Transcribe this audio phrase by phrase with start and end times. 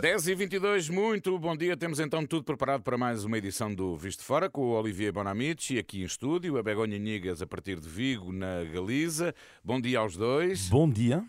[0.00, 1.76] 10 e 22 muito bom dia.
[1.76, 5.78] Temos então tudo preparado para mais uma edição do Visto Fora com o Olivier Bonamici
[5.78, 9.34] aqui em estúdio, a Begonha Nigas a partir de Vigo, na Galiza.
[9.62, 10.70] Bom dia aos dois.
[10.70, 11.22] Bom dia.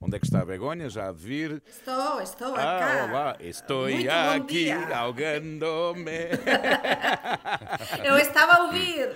[0.00, 0.88] Onde é que está a Begonha?
[0.88, 1.60] Já há de vir.
[1.68, 3.08] Estou, estou Ah, acá.
[3.10, 6.12] olá, estou Muito aqui ahogando-me.
[8.06, 9.08] Eu estava a ouvir.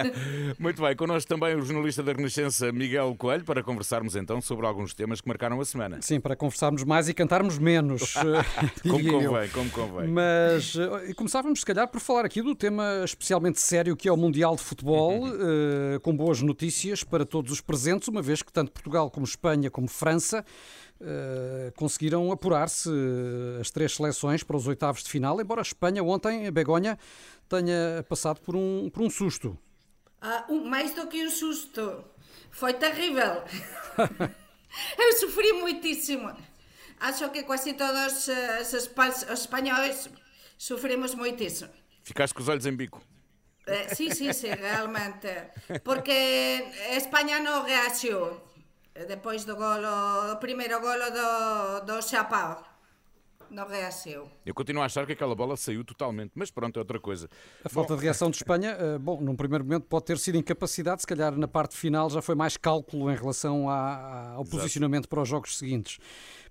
[0.58, 4.94] Muito bem, connosco também o jornalista da Renascença Miguel Coelho para conversarmos então sobre alguns
[4.94, 5.98] temas que marcaram a semana.
[6.00, 8.14] Sim, para conversarmos mais e cantarmos menos.
[8.82, 9.28] Como eu.
[9.28, 10.08] convém, como convém.
[10.08, 14.12] Mas eh, e começávamos, se calhar, por falar aqui do tema especialmente sério que é
[14.12, 18.50] o Mundial de Futebol, eh, com boas notícias para todos os presentes, uma vez que
[18.52, 20.13] tanto Portugal como Espanha como França
[21.00, 26.02] eh, conseguiram apurar-se eh, as três seleções para os oitavos de final, embora a Espanha
[26.02, 26.98] ontem, a Begonha,
[27.48, 29.58] tenha passado por um, por um susto.
[30.20, 32.04] Ah, um- mais do que um susto.
[32.50, 33.42] Foi terrível.
[34.98, 36.32] Eu sofri muitíssimo.
[37.00, 40.08] Acho que quase todos eh, os espa- os espanhóis
[40.56, 41.70] sofrimos muitíssimo.
[42.02, 43.02] Ficaste com os olhos em bico.
[43.66, 45.28] Eh, sí, sí, sí, realmente.
[45.82, 46.12] Porque
[46.96, 48.38] España non reaxiu eh,
[48.94, 52.62] depois do golo, do primeiro golo do, do Xapao.
[53.54, 54.26] Non reaxiu.
[54.42, 57.28] Eu continuo a achar que aquela bola saiu totalmente, mas pronto, é outra coisa.
[57.62, 61.02] A falta de reação de Espanha, eh, bom, num primeiro momento pode ter sido incapacidade,
[61.02, 65.20] se calhar na parte final já foi mais cálculo em relação à- ao posicionamento para
[65.22, 65.98] os jogos seguintes.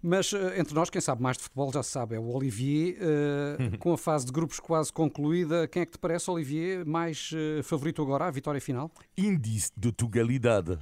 [0.06, 2.98] Mas eh, entre nós, quem sabe mais de futebol já se sabe, é o Olivier,
[3.00, 5.66] eh, com a fase de grupos quase concluída.
[5.68, 8.92] Quem é que te parece, Olivier, mais eh, favorito agora à vitória final?
[9.18, 10.78] Índice de tugalidade.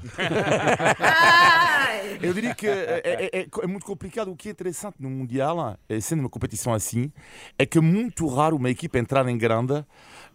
[2.21, 4.31] Eu diria que é, é- é- é muito complicado.
[4.31, 7.11] O que é interessante no Mundial, sendo uma competição assim,
[7.59, 9.85] é que é muito raro uma equipa entrar em grande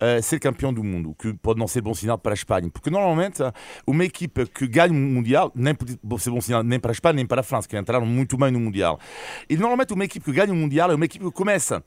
[0.00, 2.68] eh, ser campeão do mundo, o que pode não ser bom sinal para a Espanha.
[2.70, 3.42] Porque normalmente,
[3.86, 7.14] uma equipa que ganha um Mundial, nem pode ser bom sinal nem para a Espanha
[7.14, 8.98] nem para a França, que entraram muito bem no Mundial.
[9.48, 11.82] E normalmente, uma equipa que ganha um Mundial é uma equipa que começa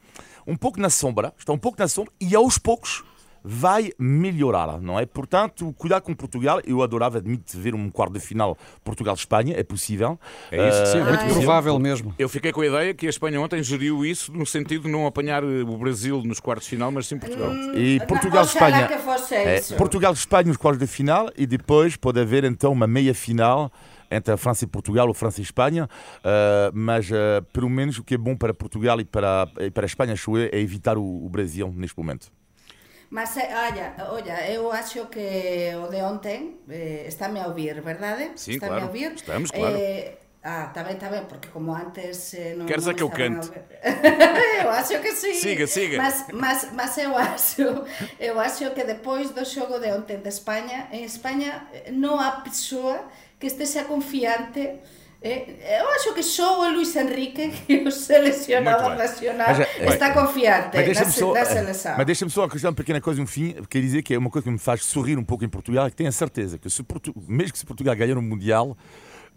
[0.48, 3.04] um pouco na sombra, está um pouco na sombra, e aos poucos
[3.44, 5.06] vai melhorar, não é?
[5.06, 6.61] Portanto, cuidado com Portugal.
[6.66, 10.20] Eu adorava admito ver um quarto de final Portugal-Espanha, é possível.
[10.52, 10.86] É isso.
[10.88, 11.30] Sim, é muito Ai.
[11.30, 12.14] provável mesmo.
[12.17, 15.05] Eu fiquei com a ideia que a Espanha ontem geriu isso no sentido de não
[15.05, 17.54] apanhar eh, o Brasil nos quartos de final, mas sim Portugal.
[17.76, 18.89] E Oxalá Portugal-Espanha.
[19.32, 19.61] É.
[19.77, 23.71] Portugal-Espanha nos quartos de final e depois pode haver então uma meia final
[24.11, 25.88] entre a França e Portugal ou França e Espanha,
[26.23, 29.86] Ah, mas ah, pelo menos o que é bom para Portugal e para, e para
[29.86, 32.32] a Espanha acho eu, é evitar o, o Brasil neste momento.
[33.09, 38.31] Mas, eh, olha, olha, eu acho que o de ontem eh, está-me a ouvir, verdade?
[38.36, 38.83] Sim, está-me claro.
[38.83, 39.14] a ouvir?
[39.14, 39.75] Estamos, claro.
[39.75, 43.03] Eh, ah, está bem, está bem, porque como antes eh, não Queres não é que
[43.03, 43.52] eu cante?
[44.64, 45.33] eu acho que sim.
[45.33, 45.97] Siga, siga.
[45.97, 47.61] Mas, mas, mas eu acho,
[48.20, 52.31] eu acho que depois do xogo de ontem de Espanha, em Espanha eh, não há
[52.41, 53.03] pessoa
[53.39, 54.80] que esteja confiante
[55.22, 59.08] eh, eu acho que só o Luis Enrique, que é o selecionado Muito bem.
[59.08, 61.94] nacional, Mas, eh, está confiante Mas na, só, na seleção.
[61.98, 64.46] mas deixa-me só acrescentar uma pequena coisa no fim, quer dizer que é uma coisa
[64.46, 66.82] que me faz sorrir um pouco em Portugal, é que tenho a certeza que se
[66.84, 67.14] Portu...
[67.28, 68.78] mesmo que se Portugal ganhar o Mundial,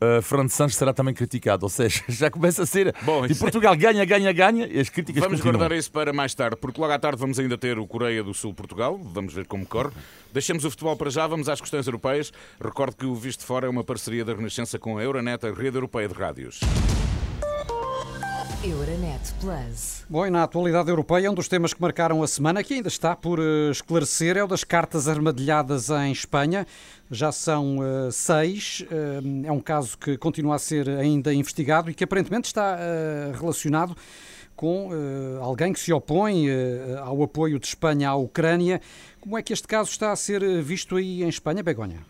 [0.00, 3.40] uh, Fernando Santos será também criticado, ou seja, já começa a ser, Bom, se isso-
[3.40, 5.58] Portugal ganha, ganha, ganha, e as críticas Vamos continuam.
[5.58, 8.32] guardar isso para mais tarde, porque logo à tarde vamos ainda ter o Coreia do
[8.32, 8.98] Sul-Portugal.
[9.02, 9.90] Vamos ver como corre.
[10.32, 12.32] Deixemos o futebol para já, vamos às questões europeias.
[12.62, 15.76] Recordo que o Visto Fora é uma parceria da Renascença com a Euronet, a rede
[15.76, 16.60] europeia de rádios.
[18.64, 20.04] Euronet Plus.
[20.08, 23.16] Bom, e na atualidade europeia, um dos temas que marcaram a semana, que ainda está
[23.16, 26.64] por eh, esclarecer, é o das cartas armadilhadas em Espanha.
[27.10, 28.84] Já são eh, seis.
[28.88, 33.32] Eh, é um caso que continua a ser ainda investigado e que aparentemente está eh,
[33.34, 33.96] relacionado
[34.54, 34.90] com
[35.40, 36.46] alguém que se opõe
[37.02, 38.80] ao apoio de Espanha à Ucrânia.
[39.20, 42.06] Como é que este caso está a ser visto aí em Espanha, Begonha?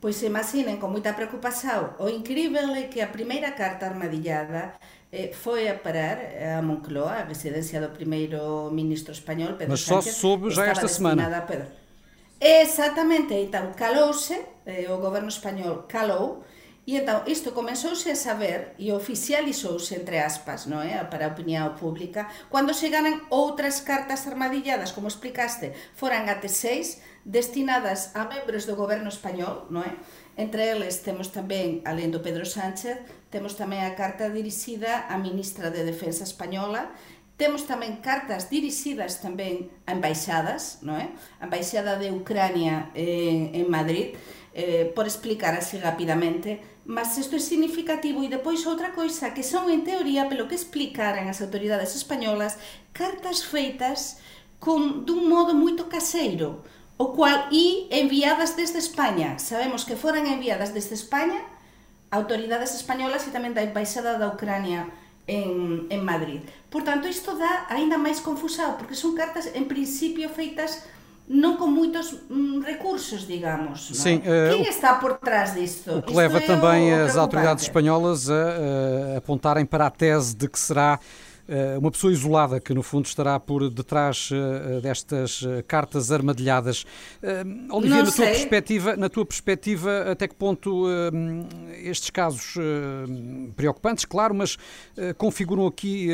[0.00, 4.78] Pois imaginen, con moita preocupación, o incrível é que a primeira carta armadillada
[5.32, 6.18] foi a parar
[6.58, 10.16] a Moncloa, a residencia do primeiro ministro español, Pedro Mas só Sánchez.
[10.16, 11.40] soube já esta semana.
[11.42, 11.66] Pedro.
[12.40, 16.44] Exactamente, então calouse, eh, o goberno español calou,
[16.86, 21.74] e então isto comenzouse a saber e oficializouse entre aspas, non é, para a opinión
[21.74, 28.78] pública, cando chegaran outras cartas armadilladas, como explicaste, foran até seis, destinadas a membros do
[28.78, 29.96] goberno español, non é?
[30.36, 33.00] Entre eles temos tamén, alén do Pedro Sánchez,
[33.32, 36.92] temos tamén a carta dirixida á ministra de Defensa Española,
[37.40, 41.08] temos tamén cartas dirixidas tamén a embaixadas, non é?
[41.40, 44.12] A embaixada de Ucrania en, en Madrid,
[44.52, 49.72] eh, por explicar así rapidamente, mas isto é significativo e depois outra coisa que son
[49.72, 52.60] en teoría pelo que explicaran as autoridades españolas
[52.92, 54.20] cartas feitas
[54.60, 56.64] con dun modo moito caseiro,
[56.96, 59.38] o cual e enviadas desde España.
[59.38, 61.44] Sabemos que foran enviadas desde España
[62.10, 64.88] autoridades españolas e tamén da embaixada da Ucrania
[65.26, 66.40] en, en Madrid.
[66.70, 70.86] Por tanto, isto dá aínda máis confusao, porque son cartas, en principio, feitas
[71.26, 73.90] non con moitos mm, recursos, digamos.
[73.90, 74.30] Sim, non?
[74.30, 75.98] Uh, Quem está por trás disto?
[75.98, 78.38] O que leva é também o, o as autoridades espanholas a,
[79.14, 81.25] a apontarem para a tese de que será eh,
[81.78, 86.84] uma pessoa isolada que, no fundo, estará por detrás eh, destas eh, cartas armadilhadas.
[87.70, 90.86] Olivia, na tua, perspectiva, na tua perspectiva, até que ponto
[91.82, 92.54] estes casos
[93.54, 94.56] preocupantes, claro, mas
[95.16, 96.08] configuram aqui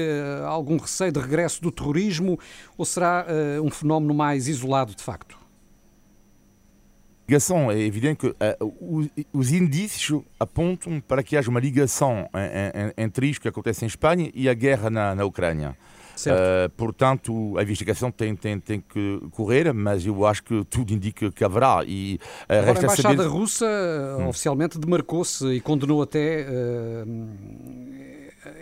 [0.46, 2.38] algum receio de regresso do terrorismo
[2.76, 3.26] ou será
[3.62, 5.41] um fenómeno mais isolado, de facto?
[7.28, 7.70] Ligação.
[7.70, 12.28] É evidente que uh, os, indícios apontam para que haja uma ligação
[12.96, 15.76] entre isto que acontece em Espanha e a guerra na, na Ucrânia.
[16.30, 21.30] Uh, portanto, a investigação tem, tem, tem que correr, mas eu acho que tudo indica
[21.32, 21.82] que haverá.
[21.86, 23.28] E, uh, Agora, a Embaixada saber...
[23.28, 23.66] Russa
[24.18, 24.28] hum.
[24.28, 27.06] oficialmente demarcou-se e condenou até uh,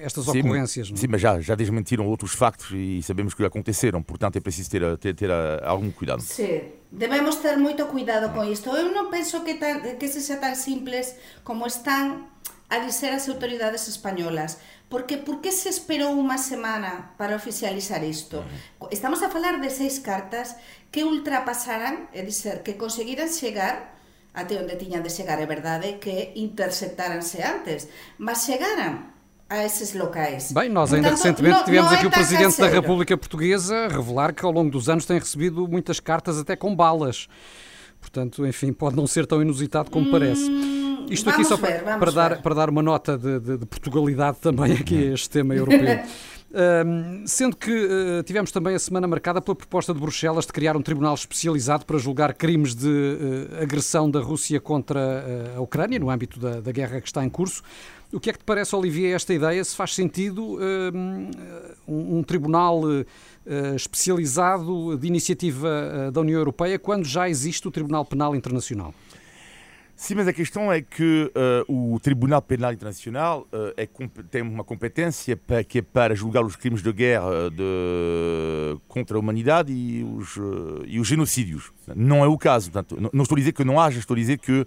[0.03, 0.91] estas sim, ocorrências.
[0.91, 0.97] Não?
[0.97, 1.01] É?
[1.01, 4.97] Sim, mas já, já desmentiram outros factos e sabemos que aconteceram, portanto é preciso ter,
[4.99, 5.31] ter, ter
[5.63, 6.23] algum cuidado.
[6.23, 8.71] Sim, devemos ter muito cuidado com isto.
[8.71, 12.27] Eu não penso que, tan, que seja tão simples como estão
[12.69, 14.59] a dizer as autoridades espanholas.
[14.89, 18.43] Porque por que se esperou unha semana para oficializar isto?
[18.91, 20.57] Estamos a falar de seis cartas
[20.91, 23.95] que ultrapasaran, é dizer, que conseguiran chegar
[24.35, 27.89] até onde tiñan de chegar, é verdade que interceptaranse antes,
[28.19, 29.20] mas chegaran
[29.51, 30.53] a esses locais.
[30.53, 33.89] Bem, nós ainda Portanto, recentemente não, tivemos não é aqui o Presidente da República Portuguesa
[33.89, 37.27] revelar que ao longo dos anos tem recebido muitas cartas até com balas.
[38.01, 40.49] Portanto, enfim, pode não ser tão inusitado como hum, parece.
[41.11, 44.39] Isto aqui só ver, para, para dar, para dar uma nota de, de, de Portugalidade
[44.39, 45.99] também aqui a este tema europeu.
[46.51, 50.77] Uh, sendo que uh, tivemos também a semana marcada pela proposta de Bruxelas de criar
[50.77, 56.11] um tribunal especializado para julgar crimes de uh, agressão da Rússia contra a Ucrânia, no
[56.11, 57.63] âmbito da, da, guerra que está em curso.
[58.13, 59.63] O que é que te parece, Olivier, esta ideia?
[59.65, 61.31] Se faz sentido um,
[61.87, 62.83] um, tribunal
[63.75, 68.93] especializado de iniciativa da União Europeia quando já existe o Tribunal Penal Internacional?
[70.01, 71.31] Sim, mas a questão é que
[71.69, 73.87] uh, o Tribunal Penal Internacional uh, é,
[74.31, 79.21] tem uma competência para, que é para julgar os crimes de guerra de, contra a
[79.21, 81.71] humanidade e os, uh, e os genocídios.
[81.95, 82.71] Não é o caso.
[82.71, 84.65] Portanto, não, não, estou a dizer que não haja, estou a dizer que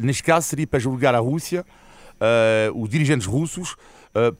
[0.00, 1.64] neste caso seria para julgar a Rússia,
[2.74, 3.76] os dirigentes russos,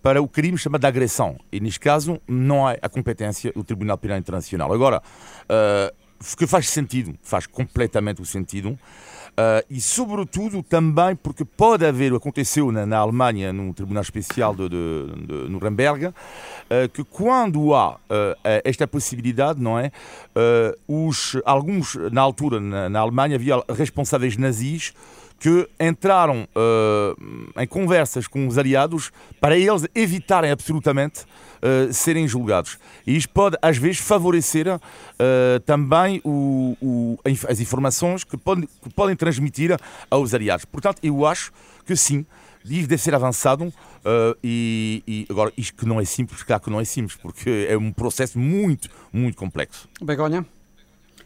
[0.02, 1.36] para o crime chamado de agressão.
[1.52, 4.72] E neste caso não há a competência do Tribunal Penal Internacional.
[4.72, 5.02] Agora,
[6.36, 8.78] que faz sentido, faz completamente o sentido.
[9.36, 14.66] Uh, e, sobretudo, também porque pode haver, aconteceu na, na Alemanha, num tribunal especial de,
[14.66, 16.12] de, de Nuremberg, uh,
[16.90, 17.98] que quando há uh,
[18.64, 19.92] esta possibilidade, não é?
[20.88, 24.94] os, alguns, na altura, na, na Alemanha, havia responsáveis nazis
[25.38, 32.78] que entraram uh, em conversas com os aliados para eles evitarem absolutamente uh, serem julgados.
[33.06, 34.80] E isto pode, às vezes, favorecer uh,
[35.64, 37.18] também o, o,
[37.48, 39.76] as informações que podem, que podem transmitir
[40.10, 40.64] aos aliados.
[40.64, 41.52] Portanto, eu acho
[41.84, 42.24] que sim,
[42.64, 43.72] isto deve ser avançado
[44.42, 47.76] e, e, agora isto que não é simples, claro que não é simples, porque é
[47.76, 49.88] um processo muito, muito complexo.
[50.00, 50.44] Begonha?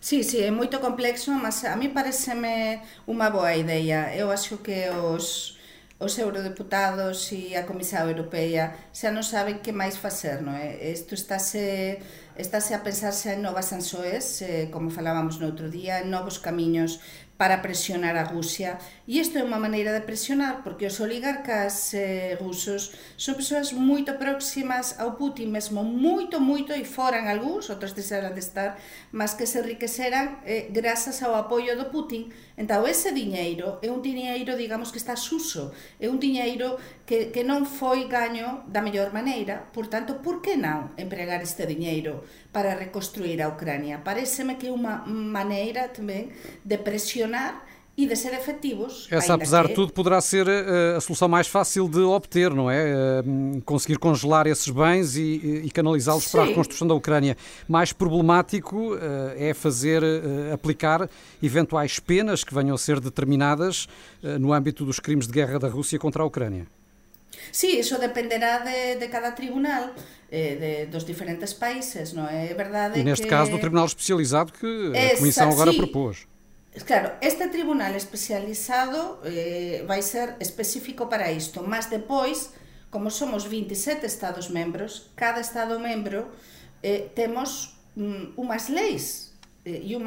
[0.01, 2.81] Sí, sí, é moito complexo, mas a mí pareceme
[3.13, 4.01] unha boa idea.
[4.17, 5.57] Eu acho que os
[6.01, 10.81] os eurodeputados e a Comisión Europea xa non saben que máis facer, non é?
[10.89, 12.01] Isto estáse,
[12.41, 17.05] estáse a pensarse en novas ansoes, eh, como falábamos no outro día, en novos camiños
[17.37, 18.81] para presionar a Rusia
[19.11, 24.15] E isto é unha maneira de presionar porque os oligarcas eh, rusos son persoas moito
[24.23, 28.79] próximas ao Putin mesmo, moito, moito, e foran algúns, outros deixaran de estar,
[29.11, 32.31] mas que se enriqueceran eh, grazas ao apoio do Putin.
[32.55, 37.43] Entao, ese diñeiro é un diñeiro, digamos, que está suso, é un diñeiro que, que
[37.43, 42.23] non foi gaño da mellor maneira, por tanto, por que non empregar este diñeiro
[42.55, 44.07] para reconstruir a Ucrania?
[44.07, 46.31] Pareceme que é unha maneira tamén
[46.63, 47.67] de presionar
[48.01, 49.07] e de ser efetivos.
[49.11, 49.69] Essa, apesar que...
[49.69, 53.21] de tudo, poderá ser uh, a solução mais fácil de obter, não é?
[53.21, 57.37] Uh, conseguir congelar esses bens e, e canalizá-los para a reconstrução da Ucrânia.
[57.69, 58.99] Mais problemático uh,
[59.37, 60.03] é fazer,
[60.53, 61.09] aplicar
[61.43, 63.87] eventuais penas que venham a ser determinadas
[64.39, 66.67] no âmbito dos crimes de guerra da Rússia contra a Ucrânia.
[67.53, 69.95] Sí, eso dependerá de, de cada tribunal
[70.31, 72.51] eh, de, dos diferentes países, não é?
[72.51, 73.31] É verdade E neste que...
[73.31, 76.27] caso do Tribunal Especializado que a Comissão agora propôs.
[76.87, 82.55] Claro, este tribunal especializado eh, vai ser específico para isto, mas depois,
[82.91, 86.31] como somos 27 Estados membros, cada Estado membro
[86.83, 89.35] eh, temos mm, unhas leis
[89.67, 89.99] eh, e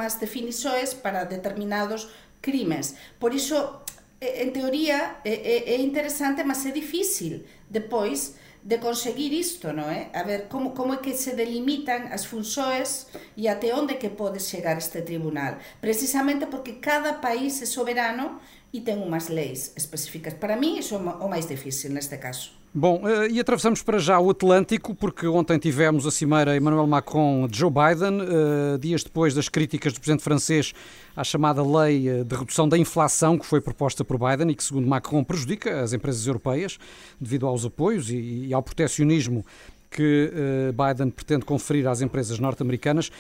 [1.04, 2.08] para determinados
[2.40, 2.96] crimes.
[3.20, 3.84] Por iso,
[4.24, 10.08] eh, en teoría, é, é interesante, mas é difícil depois de conseguir isto, non é?
[10.16, 14.40] A ver, como, como é que se delimitan as funções e até onde que pode
[14.40, 15.60] chegar este tribunal.
[15.84, 18.40] Precisamente porque cada país é soberano
[18.72, 20.40] e ten unhas leis específicas.
[20.40, 22.63] Para mí, iso é o máis difícil neste caso.
[22.76, 27.48] Bom, eh, e atravessamos para já o Atlântico, porque ontem tivemos a cimeira Emmanuel Macron
[27.48, 30.74] de Joe Biden, eh, dias depois das críticas do presidente francês
[31.16, 34.64] à chamada lei eh, de redução da inflação que foi proposta por Biden e que,
[34.64, 36.80] segundo Macron, prejudica as empresas europeias
[37.22, 39.46] devido aos apoios e ao proteccionismo
[39.92, 40.32] que
[40.74, 43.12] Biden pretende conferir às empresas norte-americanas.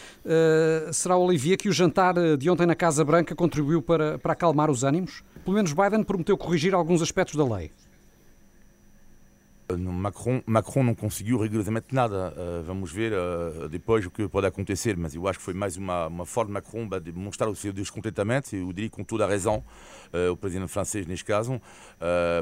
[0.92, 4.84] Será, Olivia, que o jantar de ontem na Casa Branca contribuiu para, para acalmar os
[4.84, 5.24] ânimos?
[5.46, 7.70] Pelo menos Biden prometeu corrigir alguns aspectos da lei.
[9.78, 12.34] Macron, Macron não conseguiu rigorosamente nada.
[12.36, 15.78] Uh, vamos ver uh, depois o que pode acontecer, mas eu acho que foi mais
[15.78, 19.28] uma, uma forma de Macron de mostrar o seu descontentamento, eu diria com toda a
[19.28, 19.64] razão,
[20.32, 21.60] o presidente francês neste caso,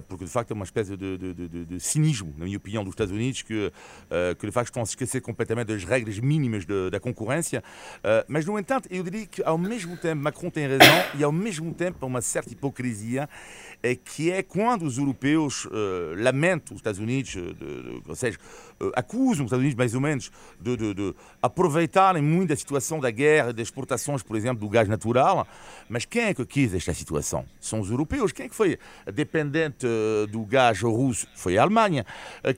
[0.08, 2.92] porque de facto é uma espécie de, de, de, de, cinismo, na minha opinião, dos
[2.94, 3.72] Estados Unidos, que,
[4.38, 7.64] que de facto estão a se esquecer completamente das regras mínimas da concorrência.
[8.28, 11.74] mas, no entanto, eu diria que ao mesmo tempo Macron tem razão e ao mesmo
[11.74, 13.30] tempo uma certa hipocrisia
[13.82, 15.68] é que é quando os europeus
[16.18, 18.38] lamentam os Estados Unidos, de, de, ou seja,
[18.80, 23.10] uh, acusam os Estados Unidos mais ou menos de, de, aproveitarem muito a situação da
[23.12, 25.48] guerra, das exportações, por exemplo, do gás natural.
[25.90, 27.46] Mas quem é que quis esta situação?
[27.60, 28.32] São os europeus.
[28.32, 28.78] Quem é que foi
[29.14, 31.28] dependente uh, do gás russo?
[31.36, 32.06] Foi a Alemanha.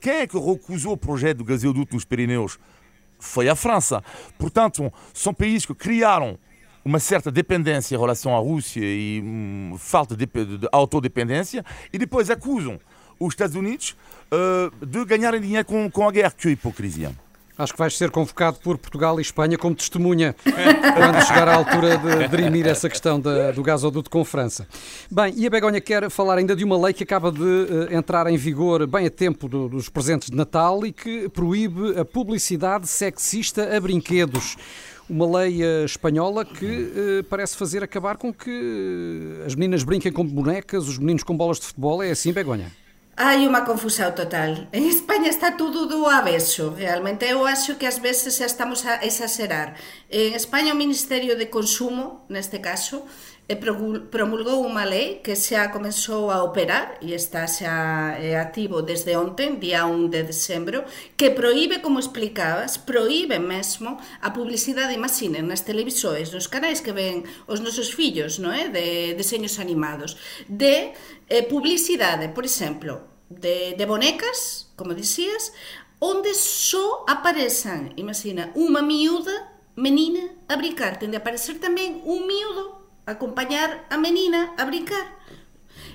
[0.01, 2.59] quem é que recusou o projeto do gasoduto nos Pirineus?
[3.19, 4.03] Foi a França.
[4.37, 6.37] Portanto, são países que criaram
[6.85, 12.29] uma certa dependência em relação à Rússia e hum, falta de, de, autodependência e depois
[12.29, 12.79] acusam
[13.19, 13.95] os Estados Unidos
[14.31, 16.33] uh, de ganharem dinheiro com, com a guerra.
[16.37, 17.11] Que hipocrisia.
[17.55, 21.99] Acho que vais ser convocado por Portugal e Espanha como testemunha quando chegar à altura
[21.99, 24.67] de dirimir essa questão da, do gasoduto com França.
[25.11, 28.25] Bem, e a Begonha quer falar ainda de uma lei que acaba de uh, entrar
[28.25, 32.87] em vigor bem a tempo do, dos presentes de Natal e que proíbe a publicidade
[32.87, 34.55] sexista a brinquedos
[35.09, 40.25] uma lei eh, espanhola que uh, parece fazer acabar com que as meninas brinquem com
[40.25, 42.01] bonecas, os meninos com bolas de futebol.
[42.01, 42.71] É assim, Begonha?
[43.13, 44.73] Hai unha confusão total.
[44.73, 46.73] En España está tudo do avesso.
[46.73, 49.77] Realmente eu acho que ás veces xa estamos a exagerar.
[50.09, 53.05] En España o Ministerio de Consumo, neste caso,
[53.45, 53.59] eh,
[54.09, 59.61] promulgou unha lei que xa comenzou a operar e está xa eh, activo desde onten,
[59.61, 60.81] día 1 de decembro,
[61.13, 67.29] que proíbe, como explicabas, proíbe mesmo a publicidade, imaginen, nas televisores, nos canais que ven
[67.45, 68.65] os nosos fillos, non é?
[68.65, 70.17] Eh, de deseños animados,
[70.49, 70.97] de
[71.33, 75.51] eh, publicidade, por exemplo, de, de bonecas, como dicías,
[75.97, 79.33] onde só aparezan, imagina, unha miúda
[79.73, 85.17] menina a brincar, ten de aparecer tamén un miúdo acompañar a menina a brincar.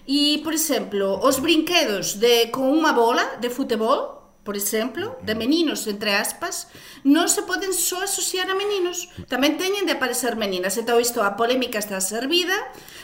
[0.08, 4.17] E, por exemplo, os brinquedos de con unha bola de futebol,
[4.48, 6.72] por exemplo, de meninos, entre aspas,
[7.04, 9.12] non se poden só asociar a meninos.
[9.28, 10.72] Tamén teñen de aparecer meninas.
[10.80, 12.56] Entón, isto, a polémica está servida,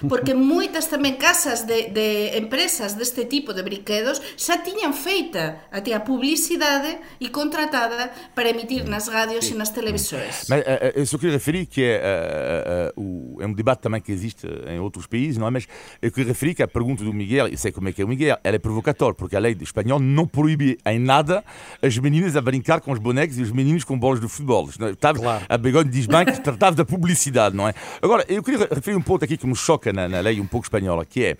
[0.08, 5.92] porque moitas tamén casas de, de empresas deste tipo de brinquedos xa tiñan feita até
[5.92, 10.48] a publicidade e contratada para emitir nas radios e nas televisores.
[10.48, 14.46] Mas uh, eu só queria referir que uh, uh, é um debate também que existe
[14.68, 15.50] em outros países, não é?
[15.50, 15.66] Mas
[16.00, 18.08] eu queria referir que a pergunta do Miguel, eu sei como é que é o
[18.08, 21.44] Miguel, ela é provocatória, porque a lei espanhola não proíbe em nada
[21.82, 24.68] as meninas a brincar com os bonecos e os meninos com bolas de futebol.
[24.68, 25.44] Estava, claro.
[25.48, 27.74] A Begonha diz bem que tratava da publicidade, não é?
[28.00, 30.66] Agora, eu queria referir um ponto aqui que me choca na, na lei um pouco
[30.66, 31.36] espanhola, que é,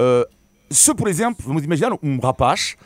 [0.00, 0.26] uh,
[0.70, 2.76] se, por exemplo, vamos imaginar um rapaz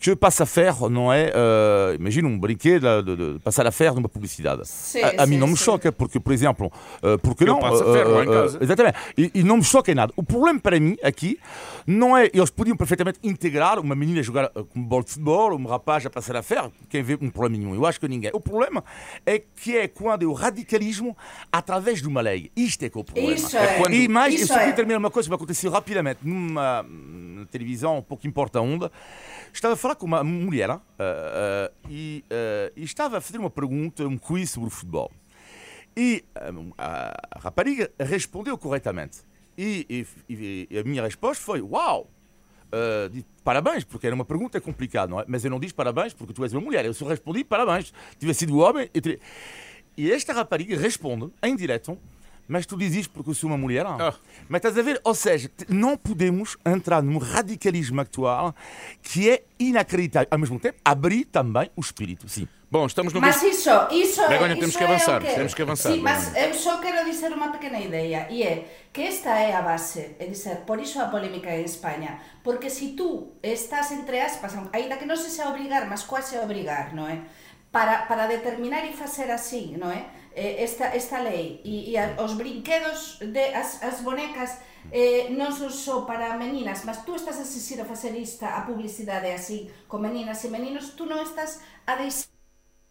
[0.00, 1.26] que passa a ferro, não é?
[1.28, 4.66] Uh, imagina um brinquedo de, de, de, passar a ferro numa publicidade.
[4.66, 5.64] Sim, a, a sim, mim não me sim.
[5.64, 7.60] choca, porque, por exemplo, uh, porque Eu não.
[7.60, 8.58] Passo a ferro uh, em casa.
[8.62, 8.98] Exatamente.
[9.18, 10.10] E, e, não me choca em nada.
[10.16, 11.38] O problema para mim aqui
[11.86, 12.30] não é.
[12.32, 16.10] Eles podiam perfeitamente integrar uma menina a jogar com bola de futebol, um rapaz a
[16.10, 17.74] passar a ferro, quem vê um problema nenhum.
[17.74, 18.30] Eu acho que ninguém.
[18.32, 18.82] O problema
[19.26, 21.14] é que é quando é o radicalismo
[21.52, 22.50] através de uma lei.
[22.56, 23.34] Isto é que é o problema.
[23.34, 23.76] Isso é.
[23.76, 23.92] Quando...
[23.92, 24.76] E mais, Isso eu só queria é.
[24.76, 28.90] terminar uma coisa que vai acontecer rapidamente numa, numa televisão, um pouco importa onde.
[29.52, 33.50] Estava a falar com uma mulher uh, uh, e, uh, e, estava a fazer uma
[33.50, 35.10] pergunta, um quiz sobre o futebol.
[35.96, 36.24] E
[36.78, 39.18] a, rapariga respondeu corretamente.
[39.58, 42.08] E, e, e, a minha resposta foi: Uau!
[43.42, 45.24] Parabéns, porque era uma pergunta complicada, não é?
[45.26, 46.84] Mas eu não disse parabéns porque tu és uma mulher.
[46.84, 47.92] Eu só respondi parabéns.
[48.18, 48.88] Tivesse sido homem.
[48.94, 49.18] E,
[49.96, 51.98] e esta rapariga responde em direto
[52.50, 53.86] Mas tu dizes porque eu sou uma mulher.
[53.86, 54.12] Ah.
[54.48, 55.00] Mas estás a ver?
[55.04, 58.52] Ou seja, não podemos entrar num radicalismo atual
[59.00, 60.26] que é inacreditável.
[60.28, 62.28] Ao mesmo tempo, abrir também o espírito.
[62.28, 62.48] Sim.
[62.68, 63.68] Bom, estamos no Mas visto.
[63.68, 66.54] iso, iso Begoña, é, temos que é o avançar, temos que avançar, Sí, mas eu
[66.54, 70.62] só quero dizer unha pequena idea e é que esta é a base, é dizer,
[70.62, 75.18] por iso a polémica en España, porque si tú estás entre aspas, aínda que non
[75.18, 77.26] se xa obrigar, mas quase obrigar, non é?
[77.74, 80.06] Para, para determinar e facer así, non é?
[80.34, 81.60] eh, esta, esta lei.
[81.64, 86.88] E, e a, os brinquedos de as, as bonecas eh, non son só para meninas
[86.88, 90.96] mas tú estás a asistir a facer esta a publicidade así con meninas e meninos
[90.96, 92.29] tú non estás a deixar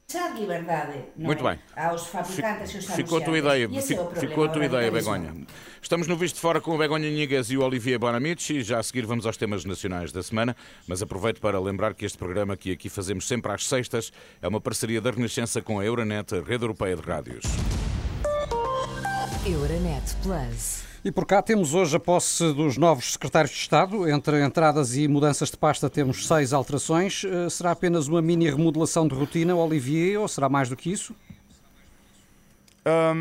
[0.09, 1.51] deixar liberdade non Muito é?
[1.51, 1.59] bem.
[1.75, 4.91] aos fabricantes e aos Ficou a tua ideia, E é ficou a tua ideia.
[4.91, 5.45] Begonha.
[5.81, 8.63] Estamos no Visto de Fora com o Begonha Niguez e o Olivier Bonamici.
[8.63, 10.55] Já a seguir vamos aos temas nacionais da semana,
[10.87, 14.11] mas aproveito para lembrar que este programa que aqui fazemos sempre às sextas
[14.41, 17.43] é uma parceria da Renascença com a Euronet, a rede europeia de rádios.
[19.45, 20.88] Euronet Plus.
[21.03, 24.09] E por cá temos hoje a posse dos novos secretários de Estado.
[24.09, 27.23] Entre entradas e mudanças de pasta temos seis alterações.
[27.23, 31.15] Eh, Será apenas uma mini remodelação de rotina, Olivier, ou será mais do que isso?
[32.83, 33.13] É,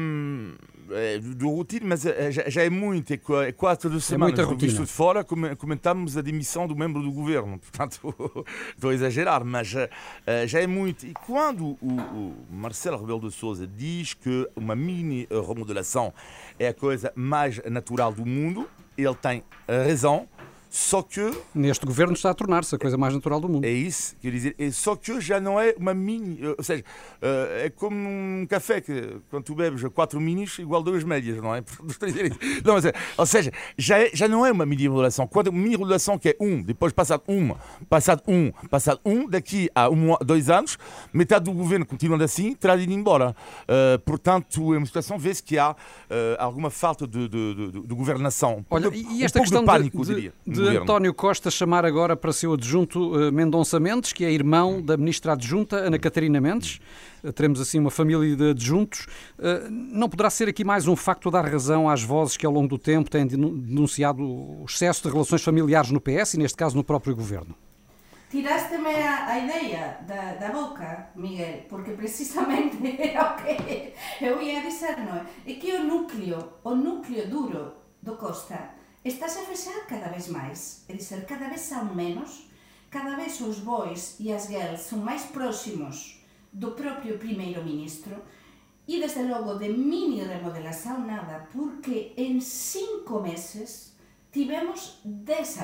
[1.37, 3.18] do rotina, mas é, já, já é muito, é,
[3.49, 7.02] é quatro duas semanas muita do visto de fora, come- comentamos a demissão do membro
[7.02, 9.90] do governo, portanto, estou a exagerar, mas eh,
[10.26, 11.07] eh, já é muito.
[11.07, 16.12] E quando o, Marcelo Rebelo de Sousa diz que uma mini eh, remodelação
[16.59, 19.45] é a coisa mais natural do mundo, ele tem
[19.87, 20.28] razão,
[20.70, 23.64] só que Neste governo está a tornar-se a coisa mais natural do mundo.
[23.64, 26.84] é isso, quer dizer, é só que já não é uma mini, ou seja,
[27.22, 31.54] eh, é como um café que quando tu bebes quatro minis igual duas médias, não
[31.54, 31.62] é?
[32.64, 35.26] Não, mas, é- ou seja, já, é- já não é uma mini modulação.
[35.26, 37.56] Quando uma mini modulação que é um, depois passado uma,
[37.88, 40.78] passado um, passado um, daqui a um, dois anos,
[41.12, 43.34] metade do governo continuando assim, terá de ir embora.
[43.66, 45.75] Eh, portanto, é uma situação, vê-se que há
[46.10, 48.58] eh, alguma falta de, de, de- de governação.
[48.58, 50.32] Um Olha, pouco- e um esta pouco questão de pânico, diria.
[50.58, 50.82] De governo.
[50.82, 55.32] António Costa chamar agora para seu adjunto eh, Mendonça Mendes, que é irmão da ministra
[55.32, 56.80] adjunta Ana Catarina Mendes.
[57.24, 59.06] Eh, Teremos assim uma família de adjuntos.
[59.38, 62.52] Eh, Não poderá ser aqui mais um facto a dar razão às vozes que ao
[62.52, 66.56] longo do tempo têm denu- denunciado o excesso de relações familiares no PS e, neste
[66.56, 67.54] caso, no próprio governo?
[68.30, 74.60] Tiraste-me a, a ideia da, da boca, Miguel, porque precisamente era o que eu ia
[74.60, 75.50] dizer, non é?
[75.50, 78.58] É que o núcleo, o núcleo duro do Costa
[79.04, 82.50] Estás a fechar cada vez máis, é dizer, cada vez son menos,
[82.91, 86.19] cada vez os boys e as girls son máis próximos
[86.50, 88.19] do propio primeiro ministro
[88.89, 93.95] e, desde logo, de mini remodelación nada, porque en cinco meses
[94.32, 95.63] tivemos dez.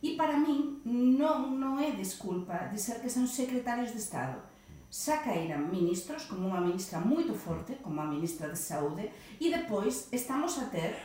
[0.00, 4.40] E para min non, non é desculpa dizer que son secretarios de Estado.
[4.88, 10.08] Xa caíran ministros, como unha ministra moito forte, como a ministra de Saúde, e depois
[10.16, 10.96] estamos a ter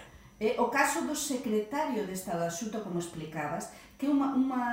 [0.41, 4.65] Eh, o caso do secretario de Estado de como explicabas, que é unha, unha,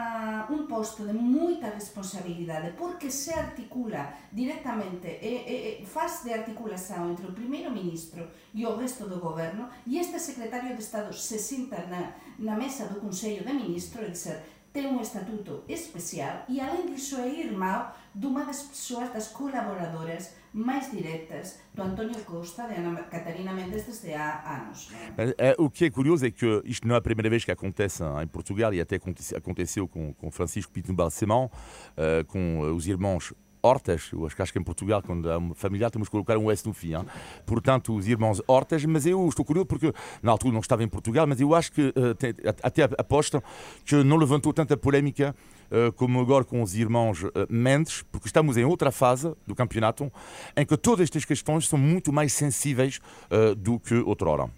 [0.49, 7.13] un posto de moita responsabilidade porque se articula directamente, e, e, e, faz de articulación
[7.13, 8.25] entre o primeiro ministro
[8.57, 12.89] e o resto do goberno e este secretario de Estado se sinta na, na mesa
[12.89, 14.39] do Consello de Ministros, e dizer,
[14.73, 20.91] ten un estatuto especial e alén disso é irmão dunha das persoas das colaboradoras máis
[20.91, 24.91] directas do Antonio Costa de Ana Catarina Mendes desde há anos.
[25.17, 25.25] é?
[25.25, 27.53] É, é, o que é curioso é que isto não é a primeira vez que
[27.53, 31.51] acontece em Portugal e até aconte- aconteceu com, com Francisco Pinto Balsemão,
[31.97, 35.91] eh, com eh, os irmãos Hortas, eu acho que em Portugal, quando há uma familiar,
[35.91, 36.95] temos que colocar um S no fim.
[36.95, 37.05] hein?
[37.45, 41.27] Portanto, os irmãos Hortas, mas eu estou curioso porque na altura não estava em Portugal,
[41.27, 43.43] mas eu acho que eh, até aposto
[43.85, 45.58] que não levantou tanta polémica eh,
[45.97, 50.11] como agora com os irmãos eh, Mendes, porque estamos em outra fase do campeonato
[50.57, 53.01] em que todas estas questões são muito mais sensíveis
[53.31, 54.51] eh, do que outrora.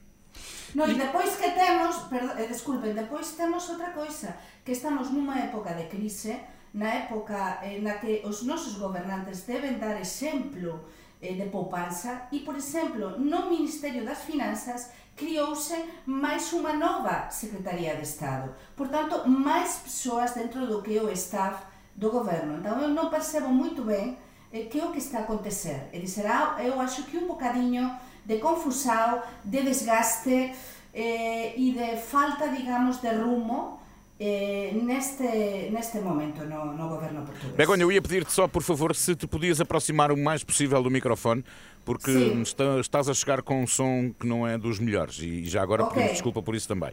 [0.74, 5.50] No, e depois que temos, perdón, eh, desculpen, depois temos outra coisa, que estamos nunha
[5.50, 6.38] época de crise,
[6.72, 10.86] na época eh, na que os nosos gobernantes deben dar exemplo
[11.20, 15.76] eh, de poupanza e, por exemplo, no Ministerio das Finanzas criouse
[16.08, 18.56] máis unha nova Secretaría de Estado.
[18.72, 21.60] Por tanto, máis persoas dentro do que é o staff
[21.92, 22.56] do goberno.
[22.56, 24.16] Então, eu non percebo moito ben
[24.48, 25.92] eh, que é o que está a acontecer.
[25.92, 27.92] E dizer, ah, eu acho que un bocadinho
[28.24, 30.56] de confusão, de desgaste
[30.94, 33.80] eh, e de falta, digamos, de rumo
[34.20, 37.56] eh, neste, neste momento no, no governo portugués.
[37.56, 40.90] Begonha, eu ia pedir-te só, por favor, se te podias aproximar o mais possível do
[40.90, 41.44] microfone,
[41.90, 45.60] porque está- estás a chegar com um som que não é dos melhores e já
[45.60, 45.94] agora Ok.
[45.94, 46.90] pedimos desculpa por isso também.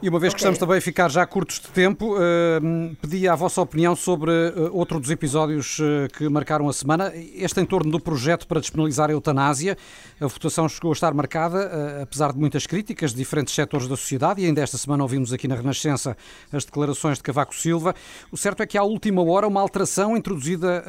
[0.00, 0.42] E uma vez que Ok.
[0.44, 2.60] estamos também a ficar já curtos de tempo, eh,
[3.02, 7.58] pedi a vossa opinião sobre eh, outro dos episódios eh, que marcaram a semana, este
[7.60, 9.76] em torno do projeto para despenalizar a eutanásia.
[10.20, 14.40] A votação chegou a estar marcada, apesar de muitas críticas de diferentes setores da sociedade,
[14.42, 16.16] e ainda esta semana ouvimos aqui na Renascença
[16.52, 17.94] as declarações de Cavaco Silva.
[18.30, 20.84] O certo é que, à última hora, uma alteração introduzida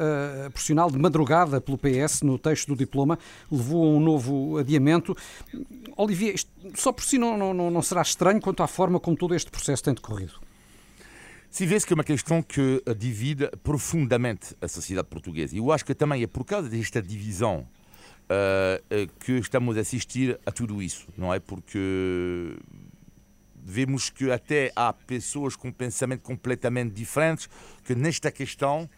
[0.52, 3.18] por sinal de madrugada pelo PS no texto do diploma
[3.50, 5.16] levou a um novo adiamento.
[5.96, 9.34] Olivier, isto só por si não, não, não- será estranho quanto à forma como todo
[9.34, 10.34] este processo tem decorrido?
[11.50, 15.54] Que é uma questão que eh, divide profundamente a sociedade portuguesa.
[15.54, 17.66] E eu acho que também é por causa desta divisão
[18.28, 21.40] eh, que estamos a assistir a tudo isso, não é?
[21.40, 22.56] Porque
[23.64, 27.48] vemos que até há pessoas com pensamento completamente diferentes
[27.84, 28.88] que nesta questão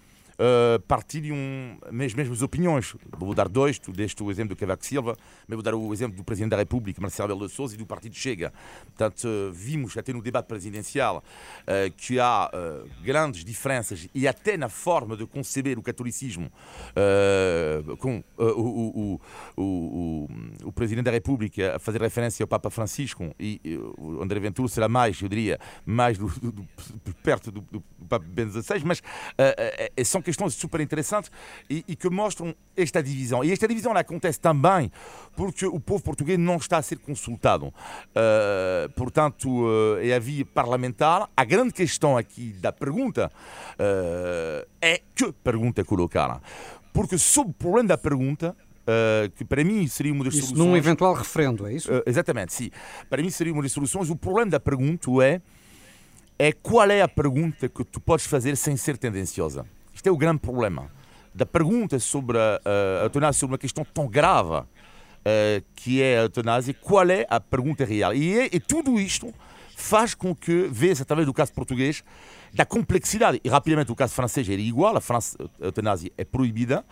[0.43, 1.37] eh, partilham
[1.85, 2.97] as mesmas opiniões.
[3.19, 5.15] Vou dar dois, tu deste o exemplo do Cavaco Silva,
[5.47, 7.85] mas vou dar o exemplo do Presidente da República, Marcelo Rebelo de Sousa, e do
[7.85, 8.51] Partido Chega.
[8.87, 11.23] Portanto, eh, vimos até no debate presidencial
[11.67, 12.51] eh, que há
[13.03, 16.51] grandes diferenças e até na forma de conceber o catolicismo
[17.99, 19.21] com o, o,
[19.57, 20.29] o,
[20.65, 23.61] o, Presidente da República a fazer referência ao Papa Francisco e
[23.99, 26.69] o André Ventura será mais, eu diria, mais do, do- do-
[27.23, 27.63] perto do,
[28.09, 29.03] Papa Bento XVI, mas
[30.05, 31.31] são questões super interessantes
[31.69, 33.45] e, e que mostram esta divisão.
[33.45, 34.91] E esta divisão ela acontece também
[35.37, 37.73] porque o povo português não está a ser consultado.
[38.15, 39.49] Eh, portanto,
[39.99, 41.29] eh, é a via parlamentar.
[41.37, 43.31] A grande questão aqui da pergunta
[43.79, 46.41] eh, é que pergunta colocar.
[46.93, 50.69] Porque sobre o problema da pergunta, eh, que para mim seria uma das Isso soluções...
[50.69, 51.93] num eventual referendo, é isso?
[51.93, 52.71] Uh, exatamente, sim.
[53.09, 54.11] Para mim seria uma das soluções.
[54.11, 55.41] O problema da pergunta é,
[56.39, 59.65] é qual é a pergunta que tu podes fazer sem ser tendenciosa.
[60.01, 60.91] Isto é o grande problema.
[61.35, 64.67] Da pergunta sobre a, a, eutanásia, sobre uma questão tão grave uh,
[65.75, 68.15] que é a eutanásia, qual é a pergunta real?
[68.15, 69.31] E, é- e tudo isto
[69.77, 72.03] faz com que, vê-se através do caso português,
[72.51, 73.43] da complexidade.
[73.45, 76.83] E rapidamente o caso francês era igual, a França, a eutanásia é proibida.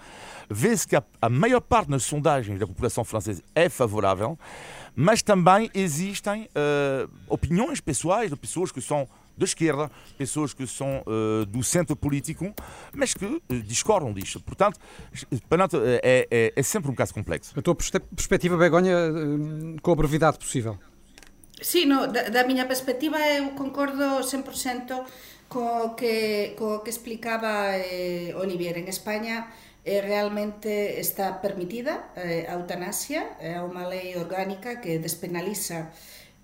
[0.51, 4.38] Vê-se que a, a maior parte das sondagens da população francesa é favorável,
[4.94, 11.03] mas também existem eh, opiniões pessoais de pessoas que são da esquerda, pessoas que são
[11.07, 12.53] eh, do centro político,
[12.92, 14.40] mas que eh, discordam disto.
[14.40, 14.79] Portanto,
[15.48, 17.53] portanto, é, é, é sempre um caso complexo.
[17.57, 20.79] A tua perspe- perspectiva, Begonha, eh, com a brevidade possível.
[21.61, 25.05] Sí, no, da, da miña perspectiva eu concordo 100%
[25.48, 28.79] co que, co que explicaba eh, Olivier.
[28.79, 29.51] En España
[29.85, 35.90] eh, realmente está permitida eh, a eutanasia, é unha lei orgánica que despenaliza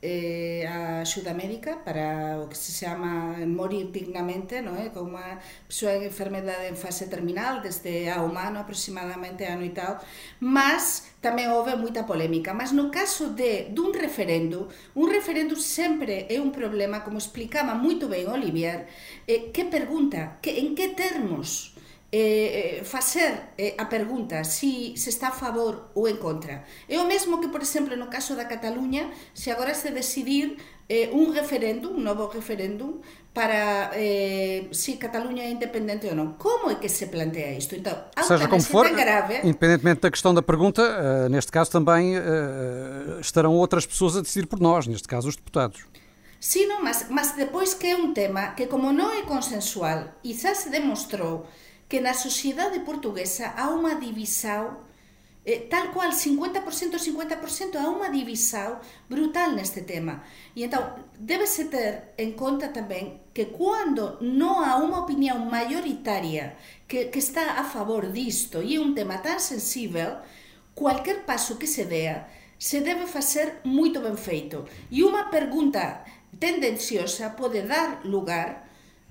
[0.05, 4.93] eh, a axuda médica para o que se chama morir dignamente, non é?
[4.93, 9.97] Como unha persoa en enfermedade en fase terminal, desde a humano aproximadamente ano e tal,
[10.45, 16.37] mas tamén houve moita polémica, mas no caso de dun referendo, un referendo sempre é
[16.37, 18.85] un problema, como explicaba moito ben Olivier,
[19.25, 21.74] eh, que pergunta, que en que termos
[22.15, 26.63] eh, eh, facer eh, a pergunta si se está a favor ou en contra.
[26.87, 31.11] É o mesmo que, por exemplo, no caso da Cataluña, se agora se decidir eh,
[31.11, 33.03] un referéndum, un novo referéndum,
[33.35, 36.39] para eh, si Cataluña é independente ou non.
[36.39, 37.75] Como é que se plantea isto?
[37.75, 39.43] Então, Seja como for, grave...
[39.43, 44.47] independentemente da questão da pergunta, eh, neste caso também eh, estarão outras pessoas a decidir
[44.47, 45.83] por nós, neste caso os deputados.
[46.39, 50.31] Sí, non, mas, mas depois que é un tema que como non é consensual e
[50.31, 51.49] xa se demostrou
[51.95, 54.83] que na sociedade portuguesa há unha divisão
[55.47, 60.27] eh, tal cual 50% 50% há unha divisão brutal neste tema.
[60.59, 60.83] E então
[61.15, 66.59] débese ter en conta tamén que cando non há unha opinión maioritaria
[66.91, 70.19] que, que está a favor disto e é un tema tan sensível
[70.75, 72.27] cualquier paso que se dea
[72.59, 74.67] se debe facer moito ben feito.
[74.91, 76.03] E unha pergunta
[76.43, 78.64] tendenciosa pode dar lugar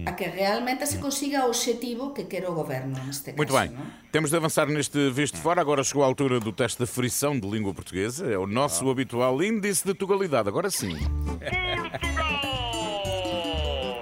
[0.06, 3.38] a que realmente se consiga o objetivo que quer o goberno neste caso.
[3.38, 3.70] Muito bem.
[3.70, 3.86] non?
[4.12, 5.62] Temos de avançar neste visto fora.
[5.62, 8.26] Agora chegou a altura do teste de frição de língua portuguesa.
[8.32, 10.50] É o nosso habitual índice de tugalidade.
[10.50, 10.98] Agora sim.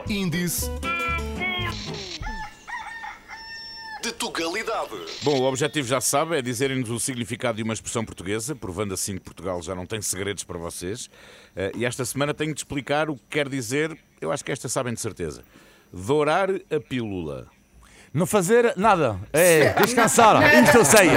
[0.09, 0.69] Índice
[4.03, 4.89] de Tugalidade.
[5.21, 8.95] Bom, o objetivo já se sabe, é dizerem-nos o significado de uma expressão portuguesa, provando
[8.95, 11.07] assim que Portugal já não tem segredos para vocês.
[11.55, 14.67] Eh, E esta semana tenho de explicar o que quer dizer, eu acho que esta
[14.67, 15.43] sabem de certeza.
[15.93, 17.47] Dourar a pílula.
[18.13, 19.17] Não fazer nada.
[19.31, 20.35] É, descansar.
[20.61, 21.07] Isto eu sei.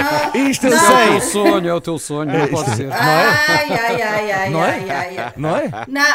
[0.49, 1.31] Isto eu É o teu sei.
[1.31, 2.87] sonho, é o teu sonho, não pode ser.
[2.89, 4.69] Ai, ai, ai, ai, Não é?
[4.69, 5.33] ai, ai, ai.
[5.35, 5.67] Não é?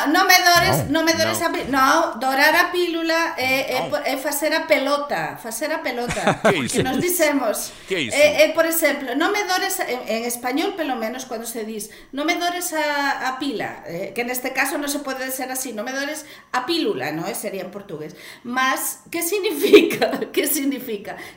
[0.09, 1.69] Non me dores, non, me dores a pílula.
[1.69, 6.41] Non, dorar a pílula é, é, é facer a pelota, facer a pelota.
[6.49, 6.83] Que iso?
[6.83, 7.73] nos dicemos.
[7.87, 8.17] Que iso?
[8.17, 11.93] É, é, por exemplo, non me dores, en, en español pelo menos cando se dis,
[12.17, 15.77] non me dores a, a pila, eh, que neste caso non se pode ser así,
[15.77, 16.25] non me dores
[16.57, 17.37] a pílula, non é?
[17.37, 18.17] Sería en portugués.
[18.49, 20.09] Mas, que significa?
[20.33, 20.70] Que significa?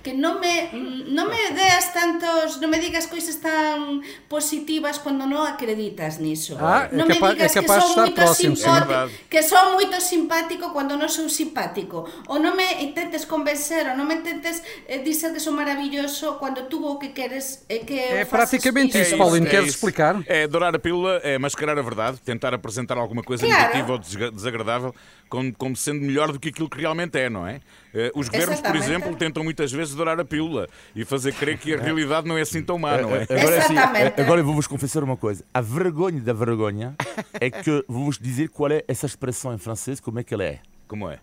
[0.04, 0.69] Que non me,
[1.10, 6.58] non me deas tantos, non me digas coisas tan positivas cando non acreditas niso.
[6.62, 8.88] Ah, é non me capa- é digas que capaz de son estar moito próximo, simpático,
[8.88, 9.12] Verdade.
[9.30, 12.06] que son moito simpático cando non son simpático.
[12.30, 16.67] Ou non me intentes convencer, ou non me intentes eh, dizer que son maravilloso cando
[16.69, 19.48] tú o que queres é que eu É praticamente isso, Paulino.
[19.48, 19.78] é queres isso.
[19.82, 20.19] explicar?
[20.28, 23.62] É dourar a pílula, é mascarar a verdade, tentar apresentar alguma coisa Claro.
[23.62, 24.00] negativa ou
[24.32, 24.91] desagradável
[25.30, 27.62] como, como sendo melhor do que aquilo que realmente é, não é?
[27.93, 31.73] Eh, Os governos, por exemplo, tentam muitas vezes dourar a pílula e fazer crer que
[31.73, 33.23] a realidade não é assim tão má, não é?
[33.23, 34.21] Agora, é assim, Exatamente.
[34.21, 35.43] agora eu vou-vos confessar uma coisa.
[35.53, 36.95] A vergonha da vergonha
[37.39, 40.59] é que vou-vos dizer qual é essa expressão em francês, como é que ela é.
[40.88, 41.19] Como é?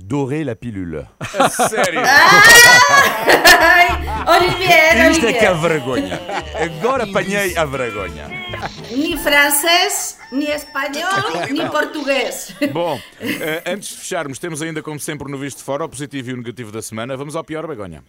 [0.00, 1.08] Dorer la pilule.
[1.68, 2.00] Sério?
[3.58, 3.88] Ai,
[4.38, 6.20] Olivier, Isto é que é a vergonha.
[6.54, 8.37] Agora apanhei a vergonha.
[8.94, 12.54] Ni francés, ni espanhol, ni português.
[12.72, 16.30] Bom, eh, antes de fecharmos, temos ainda, como sempre, no Visto de Fora, o positivo
[16.30, 17.16] e o negativo da semana.
[17.16, 18.02] Vamos ao pior, Begonha.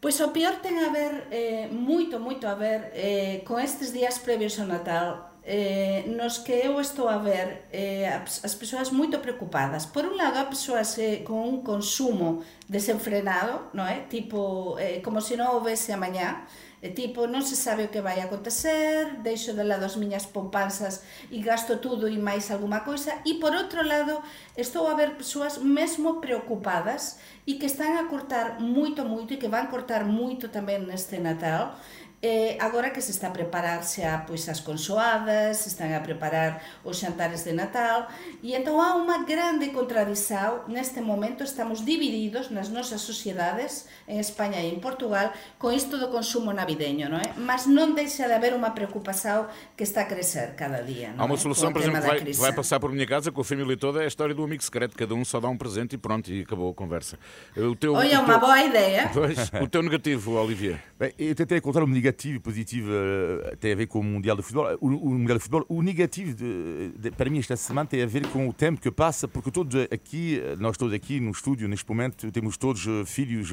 [0.00, 4.18] Pois o peor ten a ver, eh, moito, moito a ver, eh, con estes días
[4.18, 9.18] previos ao Natal, eh, nos que eu estou a ver eh, as, as persoas moito
[9.20, 9.86] preocupadas.
[9.86, 14.04] Por un lado, as persoas eh, con un consumo desenfrenado, non é?
[14.10, 16.44] Tipo, eh, como se non houvese amañá,
[16.86, 21.02] E tipo, non se sabe o que vai acontecer, deixo de lado as miñas pompansas
[21.34, 23.18] e gasto tudo e máis alguma coisa.
[23.26, 24.22] E por outro lado,
[24.54, 29.50] estou a ver persoas mesmo preocupadas e que están a cortar moito, moito e que
[29.50, 31.74] van cortar moito tamén neste Natal
[32.22, 36.64] Eh, agora que se está a prepararse a pois as consoadas, se están a preparar
[36.80, 38.08] os xantares de Natal
[38.40, 44.64] e entón há unha grande contradição neste momento estamos divididos nas nosas sociedades en España
[44.64, 45.28] e en Portugal
[45.60, 47.36] con isto do consumo navideño, non é?
[47.36, 51.28] Mas non deixa de haber unha preocupação que está a crecer cada día, Há non
[51.28, 51.44] uma é?
[51.44, 54.10] solução, por exemplo, vai, vai passar por minha casa com a família toda, é a
[54.10, 54.96] história do amigo secreto.
[54.96, 57.20] Cada um só dá um presente e pronto, e acabou a conversa.
[57.52, 59.02] O teu, Olha, o unha teu, boa ideia.
[59.12, 60.80] Pois, o teu negativo, Olivier.
[60.96, 62.05] Bem, eu tentei encontrar o negativo
[62.36, 64.66] e positivo eh, tem a ver com o Mundial de Futebol.
[64.80, 68.06] O, o Mundial de Futebol, o negativo de- de- para mim esta semana tem a
[68.06, 71.68] ver com o tempo que passa, porque todos aqui, eh, nós todos aqui no estúdio,
[71.68, 73.50] neste momento, temos todos eh, filhos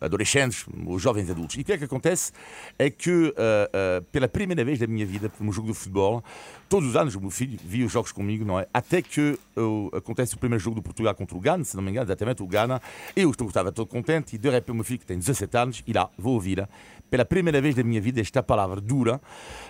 [0.00, 0.64] adolescentes,
[0.98, 1.56] jovens adultos.
[1.56, 2.32] E o que é que acontece
[2.78, 3.32] é que,
[4.12, 6.22] pela primeira vez da minha vida, num jogo de futebol,
[6.68, 8.66] todos os anos o meu filho via os jogos comigo, não é?
[8.72, 9.38] Até que
[9.92, 12.46] acontece o primeiro jogo do Portugal contra o Ghana, se não me engano, exatamente, o
[12.46, 12.80] Ghana.
[13.16, 16.10] Eu estava todo contente e de repente o meu filho, que tem 17 anos, lá,
[16.18, 16.68] vou ouvir,
[17.10, 19.20] pela primeira vez da minha vida, esta palavra dura.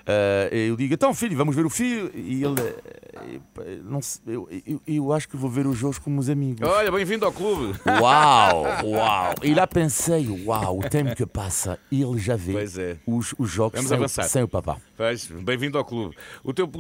[0.07, 2.11] eh, eu digo, então filho, vamos ver o filho.
[2.15, 6.11] E ele, eh, não sei, eu, eu, eu acho que vou ver os jogos com
[6.11, 6.67] meus amigos.
[6.69, 7.79] Olha, bem-vindo ao clube.
[8.01, 9.35] Uau, uau!
[9.43, 12.97] E lá pensei, uau, o tempo que passa, ele já vê é.
[13.07, 14.29] os, os jogos Vamos sem, avançar.
[14.29, 14.79] sem o papá.
[15.43, 16.17] Bem-vindo ao clube.
[16.43, 16.71] O teu,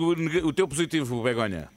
[0.44, 1.68] o teu positivo, Begonha.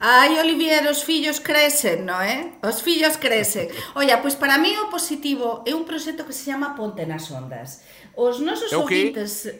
[0.00, 2.58] Ai, Olivier, os fillos crecen, non é?
[2.66, 3.70] Os fillos crecen.
[3.94, 7.80] Olla, pois para mí o positivo é un proxecto que se chama Ponte nas Ondas.
[8.16, 9.50] Os nosos é ouvintes,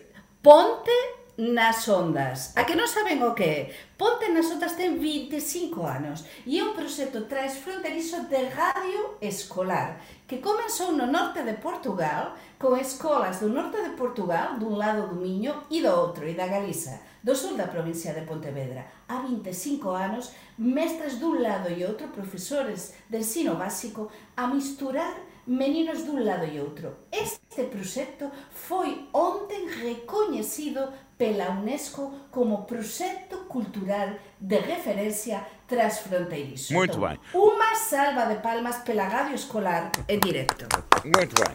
[0.42, 0.94] ponte
[1.36, 2.54] nas ondas.
[2.54, 3.60] A que non saben o que é?
[3.98, 9.98] Ponte nas ondas ten 25 anos e é un proxecto transfronterizo de radio escolar
[10.30, 15.18] que comenzou no norte de Portugal con escolas do norte de Portugal dun lado do
[15.18, 18.84] Miño e do outro e da Galiza do sul da provincia de Pontevedra.
[19.08, 26.04] Há 25 anos, mestres dun lado e outro, profesores de ensino básico, a misturar meninos
[26.04, 27.08] dun lado e outro.
[27.12, 36.74] Este proxecto foi ontem recoñecido pela UNESCO como proxecto cultural de referencia transfronteirizo.
[36.74, 37.18] Muito bem.
[37.34, 40.66] Unha salva de palmas pela radio escolar en directo.
[41.04, 41.54] Muito bem.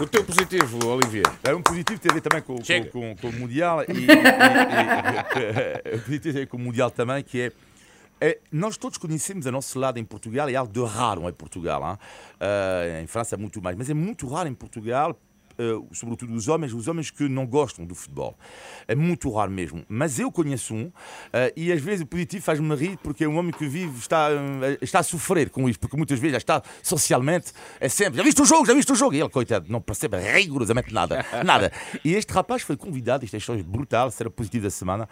[0.00, 1.26] O teu positivo, Olivier.
[1.44, 4.06] É um positivo tem a ver também com, com, com, com o Mundial e, e,
[4.06, 4.10] e,
[5.92, 7.52] e, e, positivo tem a ver com o Mundial também, que é
[8.50, 11.82] nós todos conhecemos a nosso lado em Portugal, é algo de raro em Portugal.
[11.90, 11.98] hein?
[12.40, 15.18] Ah, em França é muito mais, mas é muito raro em Portugal
[15.92, 18.36] sobretudo os homens, os homens que não gostam do futebol.
[18.86, 19.84] É muito raro mesmo.
[19.88, 20.92] Mas eu conheço um, uh,
[21.56, 24.78] e às vezes o positivo faz-me rir porque é um homem que vive, está, uh,
[24.82, 28.42] está a sofrer com isso, porque muitas vezes já está socialmente, é sempre, já viste
[28.42, 29.14] o jogo, já viste o jogo?
[29.14, 31.24] E ele, coitado, não percebe rigorosamente nada.
[31.44, 31.72] nada.
[32.04, 35.08] E este rapaz foi convidado, isto é história brutal, será positivo da semana,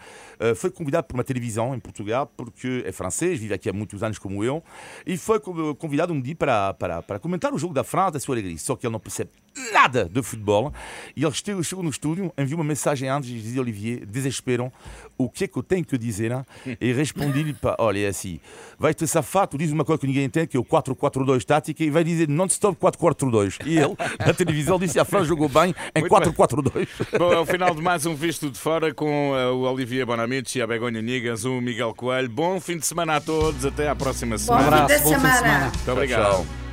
[0.55, 4.17] foi convidado por uma televisão em Portugal, porque é francês, vive aqui há muitos anos
[4.17, 4.63] como eu,
[5.05, 8.35] e foi convidado um dia para, para, para comentar o jogo da França, da sua
[8.35, 8.57] alegria.
[8.57, 9.31] Só que ele não percebe
[9.71, 10.73] nada de futebol.
[11.15, 14.71] E ele chegou no estúdio, enviou uma mensagem antes e dizia: Olivier, desesperam,
[15.17, 16.31] o que é que eu tenho que dizer?
[16.79, 18.39] E respondi-lhe: olha, é assim,
[18.77, 21.89] vai-te safar, tu dizes uma coisa que ninguém entende, que é o 4-4-2 tática, e
[21.89, 23.65] vai dizer non-stop 4-4-2.
[23.65, 26.87] E ele, na televisão, disse: a França jogou bem em 4-4-2.
[27.17, 30.61] Bom, é o final de mais um Visto de Fora com uh, o Olivier Bonamici,
[30.61, 32.29] a Begonha Nigas, o Miguel Coelho.
[32.29, 34.81] Bom fim de semana a todos, até à próxima semana.
[34.81, 35.37] Bom fim de Bom fim de semana.
[35.37, 35.71] semana.
[35.75, 36.31] Muito obrigado.
[36.31, 36.72] Tchau.